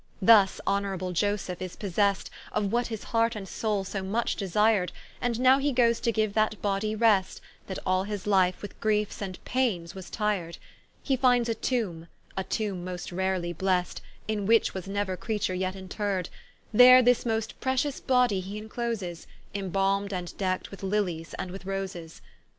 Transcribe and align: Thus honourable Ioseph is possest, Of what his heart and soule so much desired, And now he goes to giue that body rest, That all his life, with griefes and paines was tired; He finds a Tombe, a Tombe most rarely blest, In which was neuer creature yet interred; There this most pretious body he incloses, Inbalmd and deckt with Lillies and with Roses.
Thus 0.19 0.59
honourable 0.65 1.13
Ioseph 1.13 1.61
is 1.61 1.75
possest, 1.75 2.31
Of 2.53 2.71
what 2.71 2.87
his 2.87 3.03
heart 3.03 3.35
and 3.35 3.47
soule 3.47 3.83
so 3.83 4.01
much 4.01 4.35
desired, 4.35 4.91
And 5.21 5.39
now 5.39 5.59
he 5.59 5.71
goes 5.71 5.99
to 5.99 6.11
giue 6.11 6.27
that 6.33 6.59
body 6.59 6.95
rest, 6.95 7.39
That 7.67 7.77
all 7.85 8.05
his 8.05 8.25
life, 8.25 8.63
with 8.63 8.79
griefes 8.81 9.21
and 9.21 9.37
paines 9.45 9.93
was 9.93 10.09
tired; 10.09 10.57
He 11.03 11.15
finds 11.15 11.49
a 11.49 11.53
Tombe, 11.53 12.07
a 12.35 12.43
Tombe 12.43 12.83
most 12.83 13.11
rarely 13.11 13.53
blest, 13.53 14.01
In 14.27 14.47
which 14.47 14.73
was 14.73 14.87
neuer 14.87 15.15
creature 15.15 15.53
yet 15.53 15.75
interred; 15.75 16.29
There 16.73 17.03
this 17.03 17.23
most 17.23 17.59
pretious 17.61 17.99
body 17.99 18.39
he 18.39 18.57
incloses, 18.57 19.27
Inbalmd 19.53 20.11
and 20.11 20.35
deckt 20.35 20.71
with 20.71 20.81
Lillies 20.81 21.35
and 21.37 21.51
with 21.51 21.67
Roses. 21.67 22.23